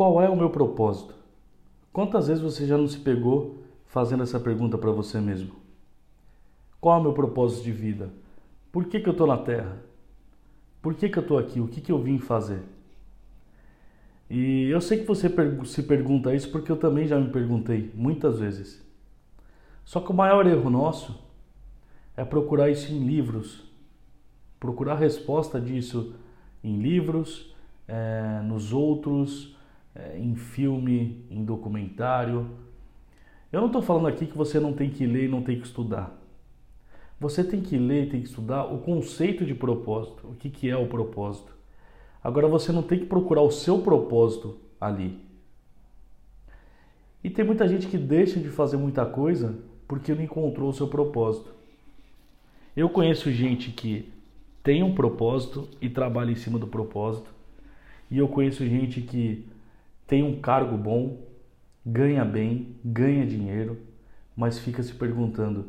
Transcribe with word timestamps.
Qual 0.00 0.22
é 0.22 0.30
o 0.30 0.34
meu 0.34 0.48
propósito? 0.48 1.14
Quantas 1.92 2.28
vezes 2.28 2.42
você 2.42 2.66
já 2.66 2.78
não 2.78 2.88
se 2.88 2.98
pegou 2.98 3.58
fazendo 3.84 4.22
essa 4.22 4.40
pergunta 4.40 4.78
para 4.78 4.90
você 4.90 5.20
mesmo? 5.20 5.54
Qual 6.80 6.96
é 6.96 7.00
o 7.00 7.02
meu 7.02 7.12
propósito 7.12 7.64
de 7.64 7.70
vida? 7.70 8.08
Por 8.72 8.86
que, 8.86 8.98
que 8.98 9.06
eu 9.06 9.12
estou 9.12 9.26
na 9.26 9.36
Terra? 9.36 9.76
Por 10.80 10.94
que, 10.94 11.06
que 11.06 11.18
eu 11.18 11.22
estou 11.22 11.36
aqui? 11.36 11.60
O 11.60 11.68
que, 11.68 11.82
que 11.82 11.92
eu 11.92 11.98
vim 11.98 12.18
fazer? 12.18 12.62
E 14.30 14.70
eu 14.70 14.80
sei 14.80 15.00
que 15.00 15.04
você 15.04 15.30
se 15.66 15.82
pergunta 15.82 16.34
isso 16.34 16.50
porque 16.50 16.72
eu 16.72 16.78
também 16.78 17.06
já 17.06 17.20
me 17.20 17.28
perguntei 17.28 17.92
muitas 17.94 18.38
vezes. 18.38 18.82
Só 19.84 20.00
que 20.00 20.10
o 20.10 20.14
maior 20.14 20.46
erro 20.46 20.70
nosso 20.70 21.22
é 22.16 22.24
procurar 22.24 22.70
isso 22.70 22.90
em 22.90 23.06
livros, 23.06 23.70
procurar 24.58 24.94
resposta 24.94 25.60
disso 25.60 26.14
em 26.64 26.78
livros, 26.78 27.54
é, 27.86 28.40
nos 28.46 28.72
outros, 28.72 29.59
é, 30.00 30.18
em 30.18 30.34
filme, 30.34 31.24
em 31.30 31.44
documentário. 31.44 32.46
Eu 33.52 33.60
não 33.60 33.66
estou 33.66 33.82
falando 33.82 34.06
aqui 34.06 34.26
que 34.26 34.36
você 34.36 34.58
não 34.58 34.72
tem 34.72 34.90
que 34.90 35.06
ler 35.06 35.24
e 35.24 35.28
não 35.28 35.42
tem 35.42 35.60
que 35.60 35.66
estudar. 35.66 36.16
Você 37.18 37.44
tem 37.44 37.60
que 37.60 37.76
ler 37.76 38.04
e 38.06 38.10
tem 38.10 38.22
que 38.22 38.28
estudar 38.28 38.64
o 38.64 38.78
conceito 38.78 39.44
de 39.44 39.54
propósito, 39.54 40.26
o 40.26 40.34
que, 40.34 40.48
que 40.48 40.70
é 40.70 40.76
o 40.76 40.86
propósito. 40.86 41.54
Agora 42.24 42.48
você 42.48 42.72
não 42.72 42.82
tem 42.82 42.98
que 42.98 43.06
procurar 43.06 43.42
o 43.42 43.50
seu 43.50 43.80
propósito 43.80 44.56
ali. 44.80 45.18
E 47.22 47.28
tem 47.28 47.44
muita 47.44 47.68
gente 47.68 47.86
que 47.86 47.98
deixa 47.98 48.40
de 48.40 48.48
fazer 48.48 48.78
muita 48.78 49.04
coisa 49.04 49.58
porque 49.86 50.14
não 50.14 50.22
encontrou 50.22 50.70
o 50.70 50.72
seu 50.72 50.88
propósito. 50.88 51.52
Eu 52.74 52.88
conheço 52.88 53.30
gente 53.30 53.70
que 53.70 54.10
tem 54.62 54.82
um 54.82 54.94
propósito 54.94 55.68
e 55.80 55.90
trabalha 55.90 56.30
em 56.30 56.36
cima 56.36 56.58
do 56.58 56.66
propósito. 56.66 57.34
E 58.10 58.16
eu 58.16 58.28
conheço 58.28 58.64
gente 58.64 59.00
que 59.02 59.46
tem 60.10 60.24
um 60.24 60.40
cargo 60.40 60.76
bom, 60.76 61.22
ganha 61.86 62.24
bem, 62.24 62.74
ganha 62.84 63.24
dinheiro, 63.24 63.78
mas 64.36 64.58
fica 64.58 64.82
se 64.82 64.92
perguntando: 64.92 65.66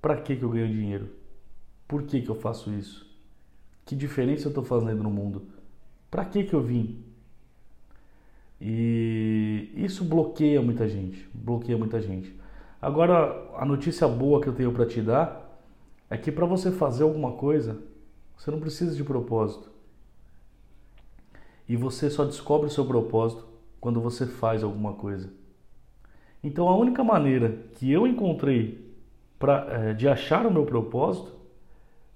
para 0.00 0.16
que, 0.16 0.36
que 0.36 0.44
eu 0.44 0.48
ganho 0.48 0.68
dinheiro? 0.68 1.08
Por 1.88 2.04
que, 2.04 2.22
que 2.22 2.28
eu 2.28 2.36
faço 2.36 2.72
isso? 2.72 3.04
Que 3.84 3.96
diferença 3.96 4.46
eu 4.46 4.50
estou 4.50 4.62
fazendo 4.62 5.02
no 5.02 5.10
mundo? 5.10 5.42
Para 6.08 6.24
que, 6.24 6.44
que 6.44 6.54
eu 6.54 6.62
vim? 6.62 7.02
E 8.60 9.72
isso 9.74 10.04
bloqueia 10.04 10.62
muita 10.62 10.88
gente, 10.88 11.28
bloqueia 11.34 11.76
muita 11.76 12.00
gente. 12.00 12.32
Agora, 12.80 13.50
a 13.56 13.64
notícia 13.64 14.06
boa 14.06 14.40
que 14.40 14.46
eu 14.46 14.54
tenho 14.54 14.72
para 14.72 14.86
te 14.86 15.02
dar 15.02 15.60
é 16.08 16.16
que 16.16 16.30
para 16.30 16.46
você 16.46 16.70
fazer 16.70 17.02
alguma 17.02 17.32
coisa, 17.32 17.82
você 18.38 18.52
não 18.52 18.60
precisa 18.60 18.94
de 18.94 19.02
propósito. 19.02 19.68
E 21.68 21.74
você 21.76 22.08
só 22.08 22.24
descobre 22.24 22.68
o 22.68 22.70
seu 22.70 22.86
propósito 22.86 23.49
quando 23.80 24.00
você 24.00 24.26
faz 24.26 24.62
alguma 24.62 24.92
coisa. 24.92 25.32
Então 26.42 26.68
a 26.68 26.76
única 26.76 27.02
maneira 27.02 27.64
que 27.74 27.90
eu 27.90 28.06
encontrei 28.06 28.94
pra, 29.38 29.66
é, 29.70 29.94
de 29.94 30.08
achar 30.08 30.46
o 30.46 30.52
meu 30.52 30.64
propósito 30.64 31.32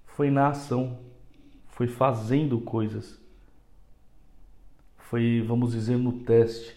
foi 0.04 0.30
na 0.30 0.48
ação, 0.48 0.98
foi 1.68 1.86
fazendo 1.86 2.60
coisas, 2.60 3.20
foi, 4.96 5.42
vamos 5.46 5.72
dizer, 5.72 5.96
no 5.96 6.20
teste. 6.20 6.74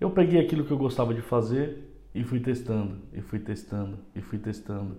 Eu 0.00 0.10
peguei 0.10 0.40
aquilo 0.40 0.64
que 0.64 0.70
eu 0.72 0.78
gostava 0.78 1.14
de 1.14 1.20
fazer 1.20 1.88
e 2.14 2.24
fui 2.24 2.40
testando, 2.40 2.98
e 3.12 3.20
fui 3.20 3.38
testando, 3.38 3.98
e 4.14 4.20
fui 4.20 4.38
testando 4.38 4.96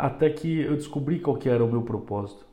até 0.00 0.30
que 0.30 0.60
eu 0.60 0.74
descobri 0.76 1.20
qual 1.20 1.36
que 1.36 1.48
era 1.48 1.62
o 1.62 1.70
meu 1.70 1.82
propósito. 1.82 2.46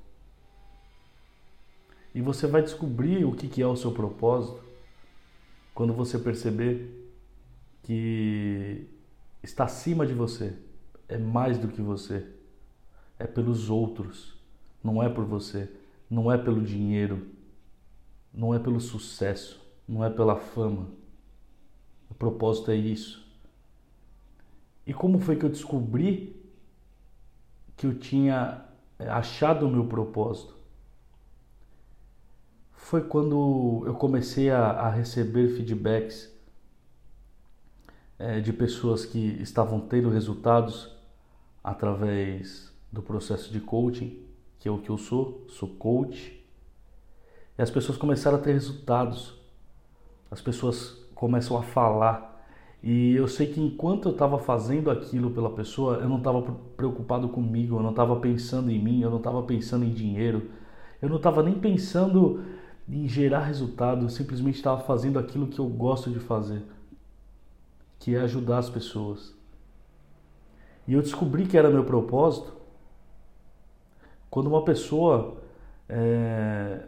E 2.17 2.21
você 2.21 2.47
vai 2.47 2.63
descobrir 2.63 3.23
o 3.25 3.31
que, 3.31 3.61
é 3.61 3.67
o 3.67 3.75
seu 3.75 3.91
propósito 3.91 4.59
quando 5.71 5.93
você 5.93 6.17
perceber 6.17 7.13
que 7.83 8.87
está 9.43 9.65
acima 9.65 10.03
de 10.03 10.15
você, 10.15 10.57
é 11.07 11.15
mais 11.15 11.59
do 11.59 11.67
que 11.67 11.79
você, 11.79 12.25
é 13.19 13.27
pelos 13.27 13.69
outros, 13.69 14.35
não 14.83 15.03
é 15.03 15.07
por 15.07 15.25
você, 15.25 15.69
não 16.09 16.31
é 16.31 16.39
pelo 16.39 16.59
dinheiro, 16.59 17.27
não 18.33 18.51
é 18.51 18.57
pelo 18.57 18.81
sucesso, 18.81 19.63
não 19.87 20.03
é 20.03 20.09
pela 20.09 20.37
fama. 20.37 20.87
O 22.09 22.15
propósito 22.15 22.71
é 22.71 22.75
isso. 22.75 23.31
E 24.87 24.91
como 24.91 25.19
foi 25.19 25.35
que 25.35 25.45
eu 25.45 25.49
descobri 25.49 26.35
que 27.75 27.85
eu 27.85 27.93
tinha 27.93 28.65
é, 28.97 29.07
achado 29.07 29.67
o 29.67 29.69
meu 29.69 29.85
propósito 29.85 30.56
foi 32.87 33.01
quando 33.01 33.83
eu 33.85 33.95
comecei 33.95 34.49
a, 34.49 34.69
a 34.69 34.89
receber 34.89 35.49
feedbacks 35.49 36.33
é, 38.17 38.39
de 38.39 38.53
pessoas 38.53 39.05
que 39.05 39.41
estavam 39.41 39.81
tendo 39.81 40.09
resultados 40.09 40.95
através 41.61 42.73
do 42.89 43.01
processo 43.01 43.51
de 43.51 43.59
coaching, 43.59 44.17
que 44.57 44.69
é 44.69 44.71
o 44.71 44.77
que 44.77 44.89
eu 44.89 44.97
sou, 44.97 45.45
sou 45.49 45.67
coach. 45.67 46.41
E 47.57 47.61
as 47.61 47.69
pessoas 47.69 47.97
começaram 47.97 48.37
a 48.37 48.41
ter 48.41 48.53
resultados. 48.53 49.37
As 50.31 50.39
pessoas 50.39 51.05
começam 51.13 51.57
a 51.57 51.63
falar 51.63 52.41
e 52.81 53.13
eu 53.15 53.27
sei 53.27 53.47
que 53.47 53.59
enquanto 53.59 54.07
eu 54.07 54.13
estava 54.13 54.39
fazendo 54.39 54.89
aquilo 54.89 55.29
pela 55.29 55.49
pessoa, 55.49 55.95
eu 55.97 56.07
não 56.07 56.19
estava 56.19 56.41
preocupado 56.77 57.27
comigo, 57.27 57.75
eu 57.75 57.83
não 57.83 57.89
estava 57.89 58.15
pensando 58.15 58.71
em 58.71 58.81
mim, 58.81 59.01
eu 59.01 59.09
não 59.09 59.17
estava 59.17 59.43
pensando 59.43 59.83
em 59.83 59.91
dinheiro, 59.91 60.51
eu 61.01 61.09
não 61.09 61.17
estava 61.17 61.43
nem 61.43 61.59
pensando 61.59 62.41
em 62.87 63.07
gerar 63.07 63.41
resultado, 63.41 64.05
eu 64.05 64.09
simplesmente 64.09 64.55
estava 64.55 64.81
fazendo 64.81 65.19
aquilo 65.19 65.47
que 65.47 65.59
eu 65.59 65.67
gosto 65.67 66.09
de 66.09 66.19
fazer, 66.19 66.63
que 67.99 68.15
é 68.15 68.21
ajudar 68.21 68.59
as 68.59 68.69
pessoas. 68.69 69.35
E 70.87 70.93
eu 70.93 71.01
descobri 71.01 71.45
que 71.45 71.57
era 71.57 71.69
meu 71.69 71.83
propósito 71.83 72.57
quando 74.29 74.47
uma 74.47 74.63
pessoa, 74.63 75.37
é, 75.89 76.83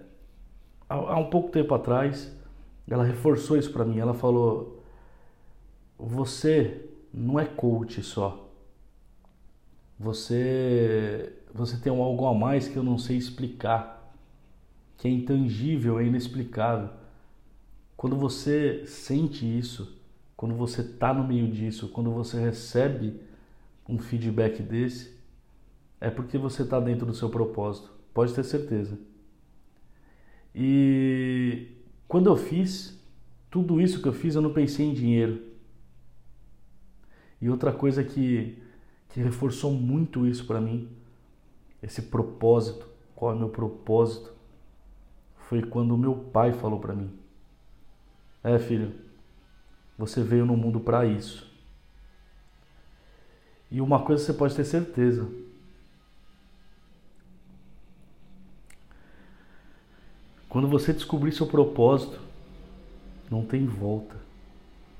há 0.88 1.18
um 1.18 1.30
pouco 1.30 1.50
tempo 1.50 1.74
atrás, 1.74 2.32
ela 2.88 3.04
reforçou 3.04 3.58
isso 3.58 3.72
para 3.72 3.86
mim. 3.86 4.00
Ela 4.00 4.14
falou: 4.14 4.84
você 5.98 6.86
não 7.14 7.40
é 7.40 7.46
coach 7.46 8.04
só. 8.04 8.48
Você 9.98 11.34
você 11.52 11.78
tem 11.78 11.92
algo 11.92 12.28
a 12.28 12.34
mais 12.34 12.68
que 12.68 12.78
eu 12.78 12.84
não 12.84 12.98
sei 12.98 13.18
explicar, 13.18 13.99
que 15.00 15.08
é 15.08 15.12
intangível, 15.12 15.98
é 15.98 16.06
inexplicável. 16.06 16.90
Quando 17.96 18.18
você 18.18 18.86
sente 18.86 19.46
isso, 19.46 19.98
quando 20.36 20.54
você 20.56 20.82
está 20.82 21.14
no 21.14 21.26
meio 21.26 21.50
disso, 21.50 21.88
quando 21.88 22.12
você 22.12 22.38
recebe 22.38 23.18
um 23.88 23.98
feedback 23.98 24.62
desse, 24.62 25.18
é 26.02 26.10
porque 26.10 26.38
você 26.38 26.64
está 26.64 26.82
dentro 26.82 27.06
do 27.06 27.14
seu 27.14 27.30
propósito. 27.30 27.90
Pode 28.14 28.34
ter 28.34 28.44
certeza. 28.44 29.00
E 30.54 31.68
quando 32.06 32.30
eu 32.30 32.36
fiz 32.36 33.02
tudo 33.50 33.80
isso 33.80 34.02
que 34.02 34.08
eu 34.08 34.14
fiz, 34.14 34.36
eu 34.36 34.42
não 34.42 34.52
pensei 34.52 34.86
em 34.86 34.94
dinheiro. 34.94 35.42
E 37.42 37.50
outra 37.50 37.72
coisa 37.72 38.04
que, 38.04 38.62
que 39.08 39.22
reforçou 39.22 39.72
muito 39.72 40.28
isso 40.28 40.46
para 40.46 40.60
mim, 40.60 40.90
esse 41.82 42.02
propósito, 42.02 42.86
qual 43.16 43.32
é 43.32 43.36
o 43.36 43.40
meu 43.40 43.50
propósito, 43.50 44.39
foi 45.50 45.64
quando 45.64 45.98
meu 45.98 46.14
pai 46.16 46.54
falou 46.54 46.80
para 46.80 46.94
mim: 46.94 47.12
É, 48.44 48.60
filho, 48.60 48.94
você 49.98 50.22
veio 50.22 50.46
no 50.46 50.56
mundo 50.56 50.80
para 50.80 51.06
isso. 51.08 51.50
E 53.72 53.82
uma 53.82 54.04
coisa 54.04 54.24
você 54.24 54.32
pode 54.32 54.56
ter 54.56 54.64
certeza: 54.64 55.28
quando 60.48 60.68
você 60.68 60.94
descobrir 60.94 61.32
seu 61.32 61.48
propósito, 61.48 62.22
não 63.30 63.44
tem 63.44 63.66
volta. 63.66 64.16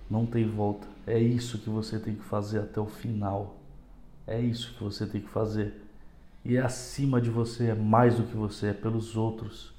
Não 0.10 0.26
tem 0.26 0.50
volta. 0.50 0.88
É 1.06 1.20
isso 1.20 1.60
que 1.60 1.70
você 1.70 2.00
tem 2.00 2.16
que 2.16 2.24
fazer 2.24 2.62
até 2.62 2.82
o 2.82 2.88
final. 2.88 3.58
É 4.26 4.42
isso 4.42 4.74
que 4.74 4.84
você 4.84 5.06
tem 5.06 5.22
que 5.22 5.30
fazer. 5.30 5.80
E 6.44 6.58
é 6.58 6.62
acima 6.62 7.22
de 7.22 7.30
você, 7.30 7.68
é 7.68 7.76
mais 7.76 8.18
do 8.18 8.24
que 8.24 8.36
você, 8.36 8.70
é 8.70 8.74
pelos 8.74 9.16
outros. 9.16 9.79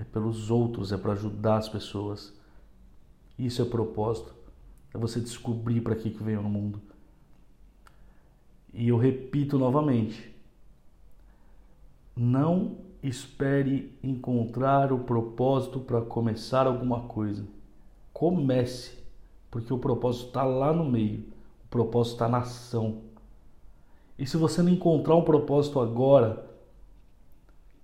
É 0.00 0.04
pelos 0.04 0.50
outros, 0.50 0.92
é 0.92 0.96
para 0.96 1.12
ajudar 1.12 1.58
as 1.58 1.68
pessoas. 1.68 2.32
Isso 3.38 3.60
é 3.60 3.66
propósito. 3.66 4.34
É 4.94 4.98
você 4.98 5.20
descobrir 5.20 5.82
para 5.82 5.94
que, 5.94 6.10
que 6.10 6.22
veio 6.22 6.40
no 6.40 6.48
mundo. 6.48 6.80
E 8.72 8.88
eu 8.88 8.96
repito 8.96 9.58
novamente: 9.58 10.34
não 12.16 12.78
espere 13.02 13.94
encontrar 14.02 14.90
o 14.90 15.00
propósito 15.00 15.80
para 15.80 16.00
começar 16.00 16.66
alguma 16.66 17.02
coisa. 17.02 17.46
Comece, 18.10 18.98
porque 19.50 19.72
o 19.72 19.78
propósito 19.78 20.28
está 20.28 20.44
lá 20.44 20.72
no 20.72 20.84
meio. 20.84 21.20
O 21.66 21.68
propósito 21.68 22.14
está 22.14 22.28
na 22.28 22.38
ação. 22.38 23.02
E 24.18 24.26
se 24.26 24.38
você 24.38 24.62
não 24.62 24.70
encontrar 24.70 25.14
um 25.16 25.24
propósito 25.24 25.78
agora, 25.78 26.46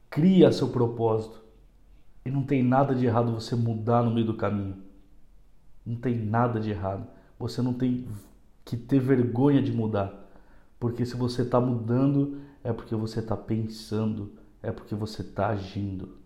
cria 0.09 0.51
seu 0.51 0.69
propósito. 0.69 1.46
E 2.27 2.31
não 2.31 2.43
tem 2.43 2.61
nada 2.61 2.93
de 2.93 3.07
errado 3.07 3.31
você 3.31 3.55
mudar 3.55 4.03
no 4.03 4.11
meio 4.11 4.27
do 4.27 4.35
caminho. 4.35 4.83
Não 5.87 5.95
tem 5.95 6.19
nada 6.19 6.59
de 6.59 6.71
errado. 6.71 7.07
Você 7.39 7.63
não 7.63 7.73
tem 7.73 8.09
que 8.65 8.77
ter 8.77 8.99
vergonha 8.99 9.63
de 9.63 9.71
mudar. 9.71 10.29
Porque 10.81 11.07
se 11.07 11.15
você 11.15 11.43
está 11.43 11.61
mudando, 11.61 12.41
é 12.65 12.73
porque 12.73 12.97
você 12.97 13.21
está 13.21 13.37
pensando, 13.37 14.33
é 14.61 14.73
porque 14.73 14.93
você 14.93 15.23
está 15.23 15.51
agindo. 15.51 16.19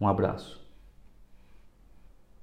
Um 0.00 0.08
abraço. 0.08 0.65